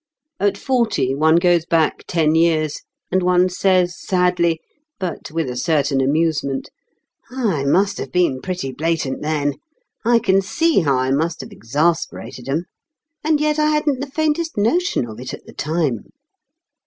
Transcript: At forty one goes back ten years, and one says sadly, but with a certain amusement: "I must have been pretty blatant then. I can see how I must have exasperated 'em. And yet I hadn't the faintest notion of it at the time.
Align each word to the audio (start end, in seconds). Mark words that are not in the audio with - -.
At 0.39 0.57
forty 0.57 1.13
one 1.13 1.35
goes 1.35 1.63
back 1.67 2.05
ten 2.07 2.33
years, 2.33 2.81
and 3.11 3.21
one 3.21 3.49
says 3.49 3.95
sadly, 3.95 4.59
but 4.99 5.29
with 5.29 5.47
a 5.47 5.55
certain 5.55 6.01
amusement: 6.01 6.71
"I 7.29 7.65
must 7.65 7.99
have 7.99 8.11
been 8.11 8.41
pretty 8.41 8.71
blatant 8.71 9.21
then. 9.21 9.57
I 10.03 10.17
can 10.17 10.41
see 10.41 10.79
how 10.79 10.97
I 10.97 11.11
must 11.11 11.41
have 11.41 11.51
exasperated 11.51 12.49
'em. 12.49 12.65
And 13.23 13.39
yet 13.39 13.59
I 13.59 13.67
hadn't 13.69 13.99
the 13.99 14.07
faintest 14.07 14.57
notion 14.57 15.05
of 15.05 15.19
it 15.19 15.35
at 15.35 15.45
the 15.45 15.53
time. 15.53 16.05